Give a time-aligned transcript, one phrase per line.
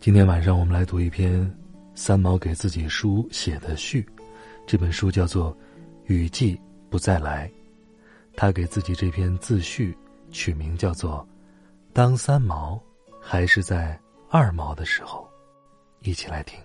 [0.00, 1.54] 今天晚上我们来读一篇
[1.94, 4.08] 三毛给自己书写的序，
[4.66, 5.54] 这本书叫做
[6.06, 7.46] 《雨季不再来》，
[8.34, 9.94] 他给自己这篇自序
[10.30, 11.18] 取名叫做
[11.92, 12.82] 《当三毛
[13.20, 14.00] 还是在
[14.30, 15.28] 二毛的时候》，
[16.08, 16.58] 一起来听。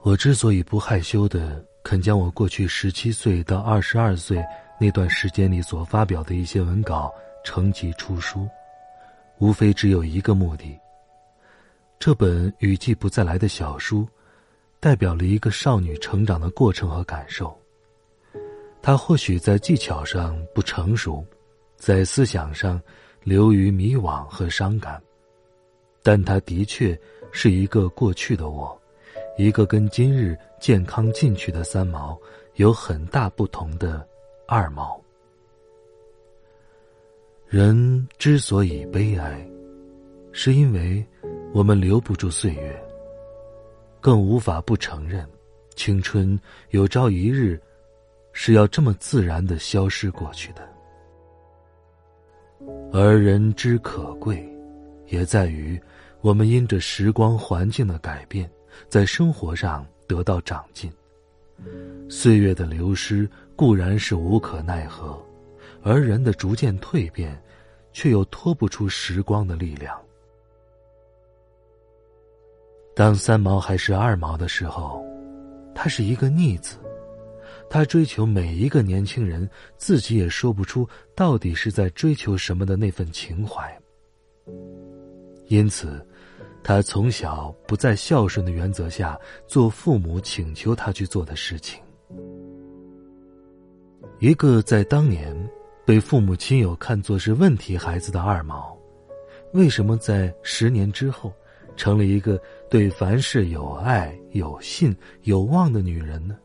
[0.00, 4.44] 我之所以不害羞的肯将我过去十七岁到二十二岁。
[4.82, 8.48] 那段时间里所发表的一些文稿成集出书，
[9.38, 10.76] 无非只有一个目的。
[12.00, 14.08] 这本雨季不再来的小书，
[14.80, 17.56] 代表了一个少女成长的过程和感受。
[18.82, 21.24] 她或许在技巧上不成熟，
[21.76, 22.82] 在思想上
[23.22, 25.00] 流于迷惘和伤感，
[26.02, 26.98] 但她的确
[27.30, 28.76] 是一个过去的我，
[29.38, 32.18] 一个跟今日健康进取的三毛
[32.54, 34.04] 有很大不同的。
[34.54, 35.00] 二毛，
[37.46, 39.50] 人之所以悲哀，
[40.30, 41.02] 是因为
[41.54, 42.84] 我们留不住岁月，
[43.98, 45.26] 更无法不承认，
[45.74, 47.58] 青春有朝一日
[48.34, 50.68] 是要这么自然的消失过去的。
[52.92, 54.46] 而人之可贵，
[55.06, 55.80] 也在于
[56.20, 58.50] 我们因着时光环境的改变，
[58.86, 60.92] 在生活上得到长进。
[62.06, 65.20] 岁月的流失固然是无可奈何，
[65.82, 67.40] 而人的逐渐蜕变，
[67.92, 69.98] 却又脱不出时光的力量。
[72.94, 75.04] 当三毛还是二毛的时候，
[75.74, 76.76] 他是一个逆子，
[77.70, 83.80] 他追求每一个年轻人自己也说不出到底是在追求什么的那份情怀。
[85.48, 86.04] 因此。
[86.64, 89.18] 他从小不在孝顺的原则下
[89.48, 91.82] 做父母请求他去做的事情。
[94.18, 95.36] 一个在当年
[95.84, 98.76] 被父母亲友看作是问题孩子的二毛，
[99.52, 101.32] 为什么在十年之后，
[101.76, 102.40] 成了一个
[102.70, 106.36] 对凡事有爱、有信、有望的女人呢？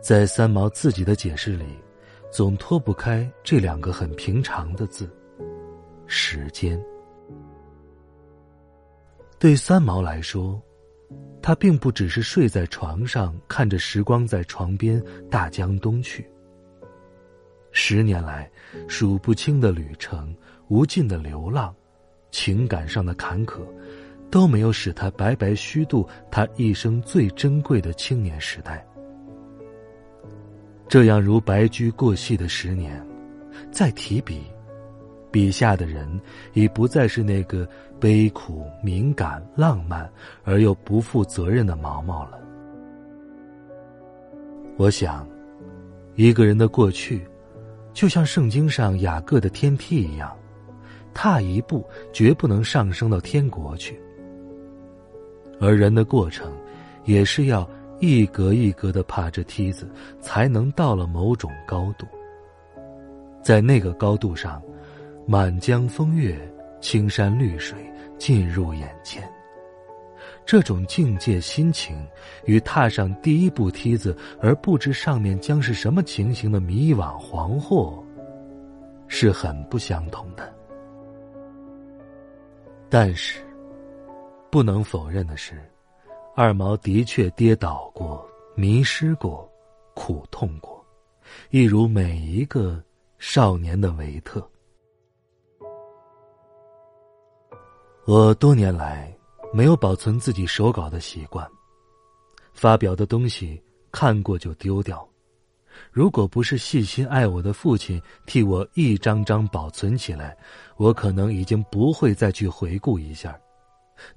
[0.00, 1.64] 在三毛自己的解释里，
[2.30, 5.08] 总脱不开这两个很平常的字：
[6.06, 6.82] 时间。
[9.38, 10.60] 对三毛来说，
[11.40, 16.24] 他并不只是睡在床上看着时光在床边大江东去。
[17.72, 18.50] 十年来，
[18.86, 20.34] 数不清的旅程、
[20.68, 21.74] 无尽的流浪、
[22.30, 23.60] 情感上的坎坷，
[24.30, 28.86] 都没有使他白白虚度他一生最珍贵的青年时代。
[30.86, 33.02] 这样如白驹过隙的十年，
[33.70, 34.42] 再提笔。
[35.32, 36.06] 笔下的人
[36.52, 37.66] 已不再是那个
[37.98, 40.08] 悲苦、敏感、浪漫
[40.44, 42.38] 而又不负责任的毛毛了。
[44.76, 45.26] 我想，
[46.14, 47.26] 一个人的过去，
[47.94, 50.36] 就像圣经上雅各的天梯一样，
[51.14, 51.82] 踏一步
[52.12, 53.94] 绝不能上升到天国去；
[55.60, 56.52] 而人的过程，
[57.04, 57.68] 也是要
[58.00, 59.88] 一格一格的爬着梯子，
[60.20, 62.06] 才能到了某种高度。
[63.42, 64.62] 在那个高度上。
[65.24, 66.36] 满江风月，
[66.80, 67.78] 青山绿水
[68.18, 69.22] 尽入眼前。
[70.44, 71.96] 这种境界心情，
[72.44, 78.02] 与踏上第一步梯子而不知上面将是什么情形的迷惘惶惑，
[79.06, 80.52] 是很不相同的。
[82.88, 83.38] 但是，
[84.50, 85.62] 不能否认的是，
[86.34, 89.48] 二毛的确跌倒过、迷失过、
[89.94, 90.84] 苦痛过，
[91.50, 92.82] 一如每一个
[93.18, 94.46] 少年的维特。
[98.04, 99.16] 我多年来
[99.52, 101.48] 没有保存自己手稿的习惯，
[102.52, 103.62] 发表的东西
[103.92, 105.08] 看过就丢掉。
[105.92, 110.36] 如果不是细心爱我的父亲替我一张张保存起来，
[110.76, 113.38] 我可能已经不会再去回顾一下，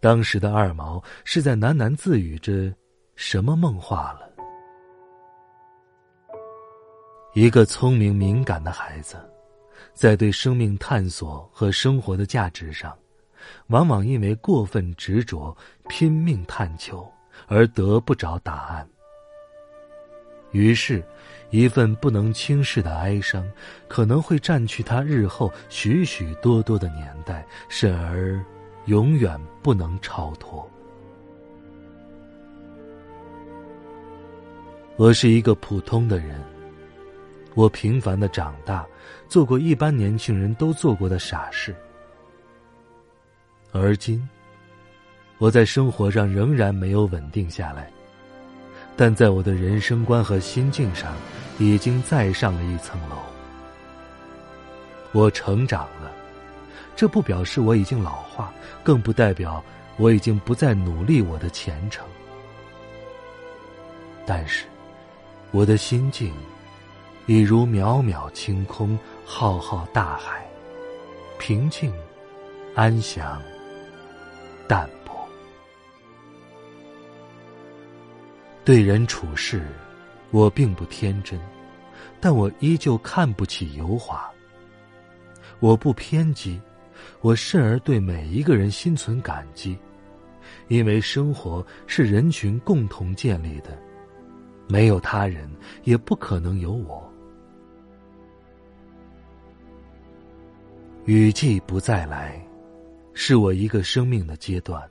[0.00, 2.74] 当时的二毛是在喃喃自语着
[3.16, 4.30] 什么梦话了。
[7.34, 9.18] 一个聪明敏感的孩子，
[9.92, 12.96] 在对生命探索和生活的价值上。
[13.68, 15.56] 往往因为过分执着、
[15.88, 17.10] 拼命探求
[17.46, 18.88] 而得不着答案。
[20.52, 21.02] 于是，
[21.50, 23.44] 一份不能轻视的哀伤，
[23.88, 28.40] 可能会占据他日后许许多多的年代，甚而
[28.86, 30.70] 永远不能超脱。
[34.96, 36.40] 我是一个普通的人，
[37.54, 38.86] 我平凡的长大，
[39.28, 41.74] 做过一般年轻人都做过的傻事。
[43.76, 44.26] 而今，
[45.38, 47.90] 我在生活上仍然没有稳定下来，
[48.96, 51.12] 但在我的人生观和心境上，
[51.58, 53.16] 已经再上了一层楼。
[55.10, 56.12] 我成长了，
[56.94, 58.54] 这不表示我已经老化，
[58.84, 59.60] 更不代表
[59.96, 62.06] 我已经不再努力我的前程。
[64.24, 64.66] 但是。
[65.50, 66.32] 我的心境，
[67.26, 70.44] 已如渺渺清空，浩浩大海，
[71.38, 71.92] 平静、
[72.74, 73.40] 安详、
[74.66, 75.26] 淡泊。
[78.64, 79.66] 对人处事，
[80.30, 81.38] 我并不天真，
[82.20, 84.30] 但我依旧看不起油滑。
[85.60, 86.60] 我不偏激，
[87.20, 89.78] 我甚而对每一个人心存感激，
[90.68, 93.78] 因为生活是人群共同建立的。
[94.66, 95.50] 没有他人，
[95.84, 97.10] 也不可能有我。
[101.04, 102.43] 雨季不再来，
[103.14, 104.82] 是我一个生命的阶段，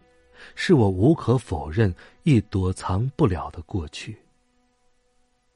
[0.56, 1.94] 是我无可否认
[2.24, 4.18] 亦躲藏不了的过去。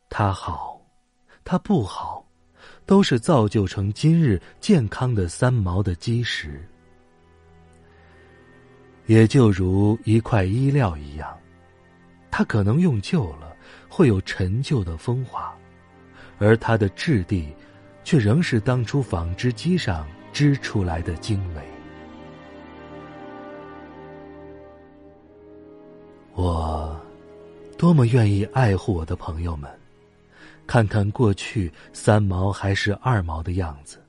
[0.10, 0.80] 它好，
[1.44, 2.26] 它不好，
[2.86, 6.64] 都是造就成今日健康的三毛的基石。
[9.06, 11.38] 也就如一块衣料一样，
[12.30, 13.48] 它可能用旧了。
[13.90, 15.54] 会有陈旧的风华，
[16.38, 17.52] 而它的质地，
[18.04, 21.77] 却仍是当初纺织机上织出来的精美。
[26.38, 26.96] 我，
[27.80, 29.68] 多么愿意爱护我的朋友们，
[30.68, 34.00] 看看过去三毛还是二毛的样子，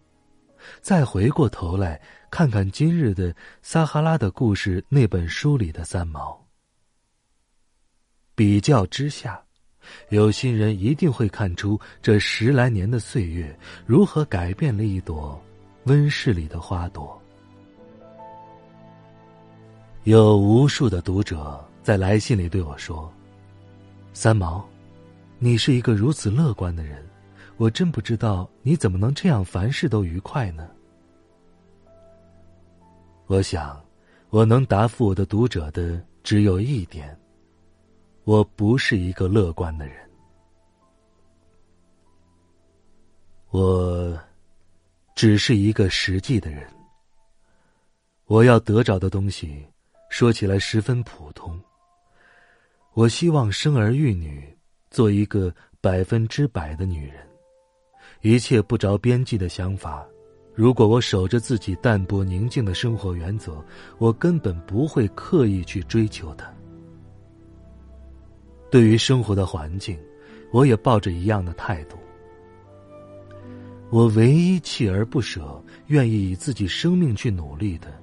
[0.83, 1.99] 再回过头来
[2.31, 3.33] 看看今日的
[3.63, 6.39] 《撒哈拉的故事》那本书里的三毛，
[8.35, 9.43] 比较之下。
[10.11, 15.43] 有心人一定会看出，这十来年的岁月如何改变了一朵
[15.85, 17.19] 温室里的花朵。
[20.05, 23.11] 有无数的读者在来信里对我说
[24.13, 24.63] ：“三毛，
[25.39, 27.03] 你是一个如此乐观的人，
[27.57, 30.69] 我真不知道你怎么能这样凡事都愉快呢？”
[33.27, 33.83] 我想，
[34.29, 37.19] 我能答复我的读者的只有一点。
[38.25, 39.97] 我不是一个乐观的人，
[43.49, 44.21] 我
[45.15, 46.71] 只是一个实际的人。
[48.27, 49.67] 我要得着的东西，
[50.11, 51.59] 说起来十分普通。
[52.99, 54.43] 我希望生儿育女，
[54.91, 57.15] 做一个百分之百的女人，
[58.23, 60.05] 一切不着边际的想法。
[60.53, 63.65] 如果我守着自己淡泊宁静的生活原则，
[63.99, 66.53] 我根本不会刻意去追求的。
[68.69, 69.97] 对于生活的环境，
[70.51, 71.97] 我也抱着一样的态度。
[73.91, 77.97] 我唯一锲而不舍、愿意以自己生命去努力的，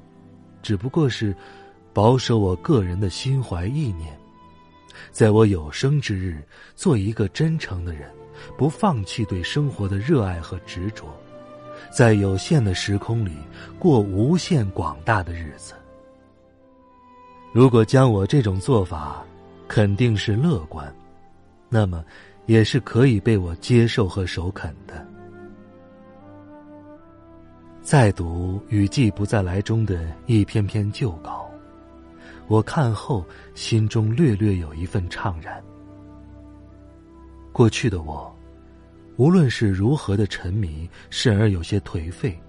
[0.61, 1.35] 只不过是
[1.91, 4.17] 保守我个人的心怀意念，
[5.11, 6.41] 在我有生之日，
[6.75, 8.09] 做一个真诚的人，
[8.57, 11.05] 不放弃对生活的热爱和执着，
[11.91, 13.31] 在有限的时空里
[13.79, 15.73] 过无限广大的日子。
[17.53, 19.23] 如果将我这种做法，
[19.67, 20.93] 肯定是乐观，
[21.69, 22.03] 那么
[22.45, 25.05] 也是可以被我接受和首肯的。
[27.81, 31.49] 再读《雨季不再来》中的一篇篇旧稿，
[32.47, 35.63] 我看后心中略略有一份怅然。
[37.51, 38.33] 过去的我，
[39.17, 42.39] 无论是如何的沉迷，甚而有些颓废，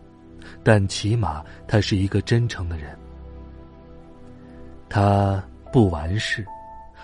[0.62, 2.96] 但起码他是一个真诚的人。
[4.88, 6.44] 他不完事。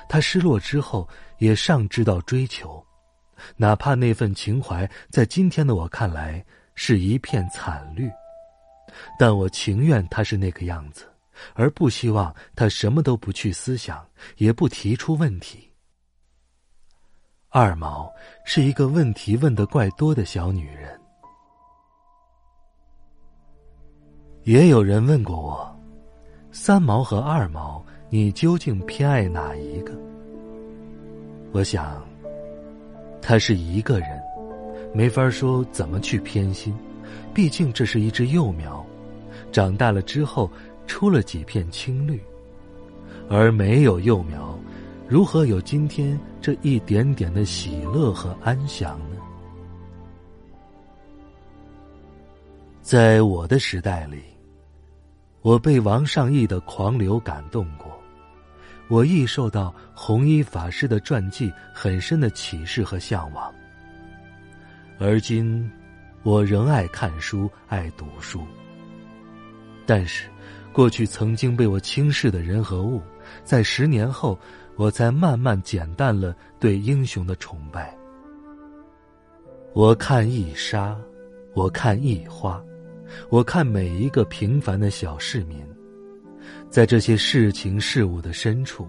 [0.08, 1.08] 他失落之后，
[1.38, 2.84] 也尚知道追求，
[3.56, 6.44] 哪怕那份情怀在今天的我看来
[6.74, 8.10] 是一片惨绿，
[9.18, 11.06] 但我情愿他是那个样子，
[11.54, 15.70] 而不希望他什么都不去思想，也不提出问题。
[17.48, 18.10] 二毛
[18.44, 20.98] 是一个问题问的怪多的小女人，
[24.44, 25.80] 也有人问过我，
[26.50, 27.84] 三毛和二毛。
[28.14, 29.98] 你究竟偏爱哪一个？
[31.50, 32.06] 我想，
[33.22, 34.22] 他是一个人，
[34.92, 36.76] 没法说怎么去偏心。
[37.32, 38.84] 毕竟这是一只幼苗，
[39.50, 40.50] 长大了之后
[40.86, 42.20] 出了几片青绿，
[43.28, 44.58] 而没有幼苗，
[45.08, 49.16] 如何有今天这一点点的喜乐和安详呢？
[52.82, 54.22] 在我的时代里，
[55.40, 57.96] 我被王上义的狂流感动过，
[58.88, 63.52] 我亦受到弘一法师的传记很深的启示和向往。
[64.98, 65.70] 而今，
[66.22, 68.40] 我仍爱看书，爱读书。
[69.86, 70.28] 但是，
[70.72, 73.02] 过去曾经被我轻视的人和物，
[73.44, 74.38] 在十年后，
[74.76, 77.94] 我才慢慢减淡了对英雄的崇拜。
[79.74, 80.96] 我看一沙，
[81.54, 82.62] 我看一花，
[83.28, 85.62] 我看每一个平凡的小市民，
[86.70, 88.88] 在这些事情事物的深处，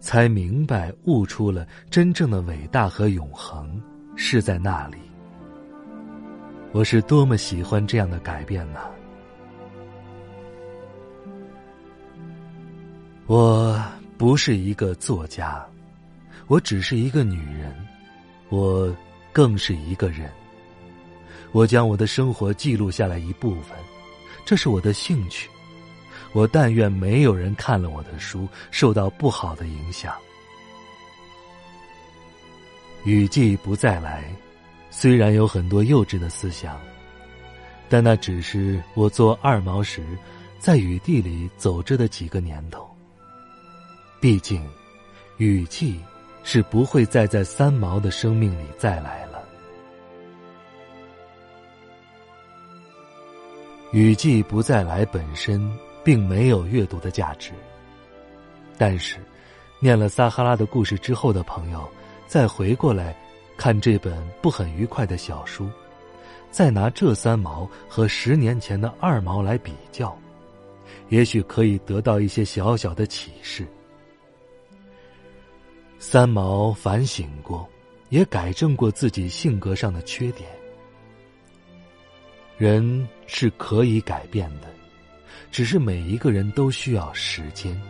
[0.00, 3.80] 才明白悟出了真正的伟大和永恒
[4.16, 4.96] 是在那里。
[6.72, 8.80] 我是多么喜欢这样的改变呢！
[13.32, 13.82] 我
[14.18, 15.66] 不是一个作家，
[16.48, 17.74] 我只是一个女人，
[18.50, 18.94] 我
[19.32, 20.30] 更是一个人。
[21.50, 23.74] 我将我的生活记录下来一部分，
[24.44, 25.48] 这是我的兴趣。
[26.34, 30.14] 我但愿没有人看了我的书受到不好的影响。
[33.06, 34.30] 雨季不再来。
[34.90, 36.78] 虽然有很多幼稚的思想，
[37.88, 40.04] 但那只是我做二毛时，
[40.58, 42.91] 在雨地里走着的几个年头。
[44.22, 44.64] 毕竟，
[45.36, 45.98] 雨季
[46.44, 49.42] 是不会再在三毛的生命里再来了。
[53.90, 55.68] 雨季不再来本身
[56.04, 57.50] 并没有阅读的价值，
[58.78, 59.16] 但是，
[59.80, 61.84] 念了撒哈拉的故事之后的朋友，
[62.28, 63.16] 再回过来。
[63.56, 65.68] 看这本不很愉快的小书，
[66.48, 70.16] 再拿这三毛和十年前的二毛来比较，
[71.08, 73.66] 也许可以得到一些小小的启示。
[76.04, 77.66] 三毛反省过，
[78.08, 80.50] 也改正过自己性格上的缺点。
[82.58, 84.66] 人是可以改变的，
[85.52, 87.80] 只是每一个人都需要时间。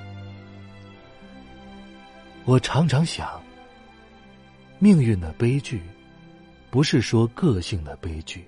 [2.44, 3.42] 我常常想。
[4.78, 5.80] 命运的悲剧，
[6.70, 8.44] 不是说个性的悲剧。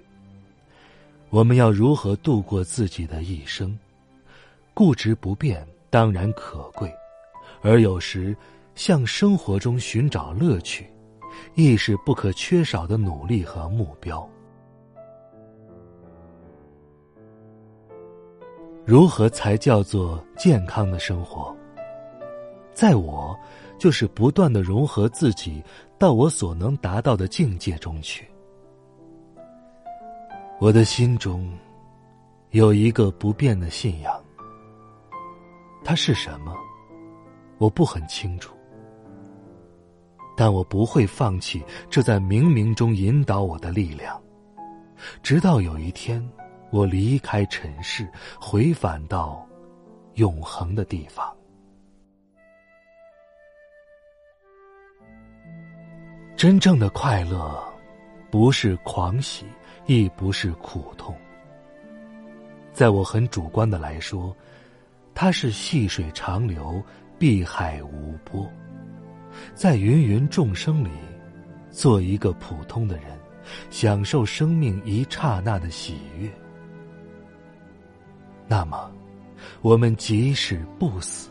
[1.31, 3.77] 我们要如何度过自己的一生？
[4.75, 6.93] 固执不变当然可贵，
[7.63, 8.37] 而有时
[8.75, 10.87] 向生活中寻找乐趣，
[11.55, 14.29] 亦是不可缺少的努力和目标。
[18.85, 21.57] 如何才叫做健康的生活？
[22.73, 23.37] 在我。
[23.77, 25.63] 就是不断的融合自己
[25.99, 28.27] 到我所能达到的境界中去。
[30.61, 31.53] 我的心中
[32.51, 34.25] 有一个不变的信仰，
[35.85, 36.57] 它是什么？
[37.59, 38.55] 我不很清楚，
[40.37, 44.21] 但我不会放弃这在冥冥中引导我的力量，
[45.23, 46.23] 直到有一天
[46.71, 48.09] 我离开尘世，
[48.41, 49.47] 回返到
[50.15, 51.33] 永恒的地方。
[56.37, 57.63] 真正的快乐，
[58.31, 59.47] 不是狂喜，
[59.87, 61.15] 亦不是苦痛。
[62.73, 64.37] 在我很主观的来说，
[65.15, 66.83] 它是细水长流，
[67.19, 68.51] 碧海无波，
[69.55, 70.91] 在芸芸众生里，
[71.71, 73.05] 做一个普通的人，
[73.71, 76.31] 享受生命一刹那的喜悦。
[78.47, 78.91] 那么，
[79.63, 81.31] 我们即使不死，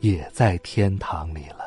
[0.00, 1.63] 也在天堂里了。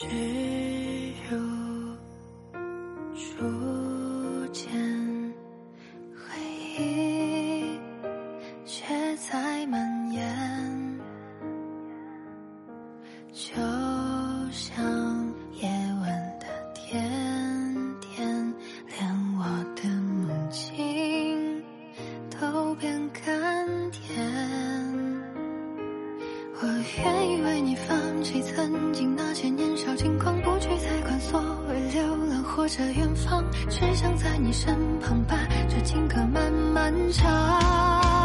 [0.00, 0.67] 谁
[26.60, 35.36] 我愿意为你放弃曾经那些年少轻狂，不去再管所谓流浪或者远方，只想在你身旁把
[35.68, 38.17] 这情歌慢慢唱。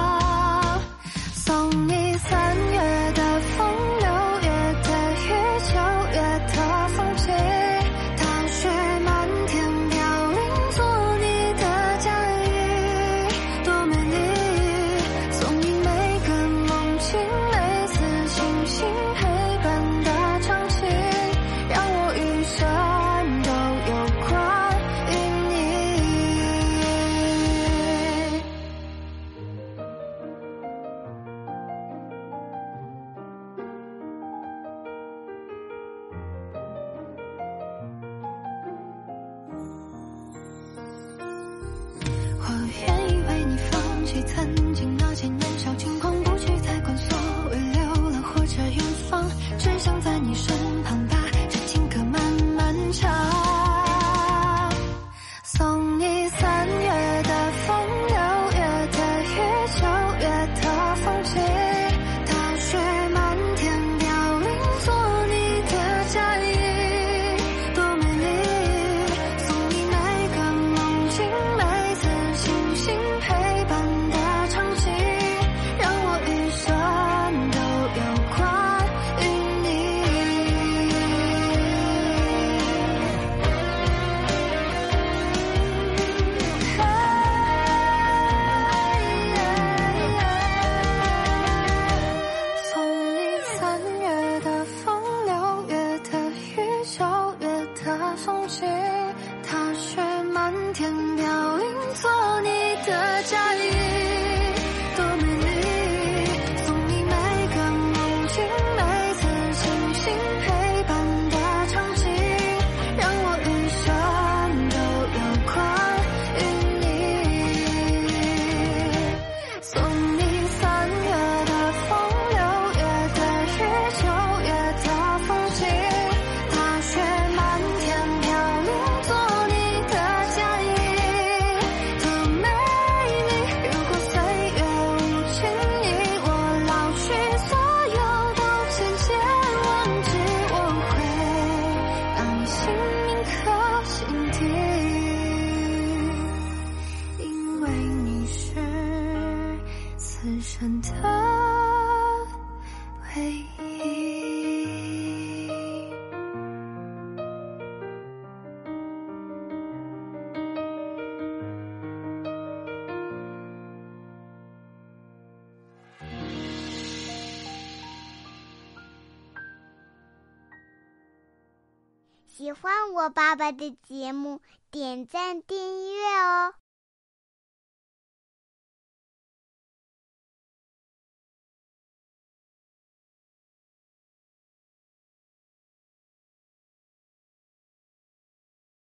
[172.54, 174.40] 喜欢我爸爸的节目，
[174.70, 176.54] 点赞订阅哦。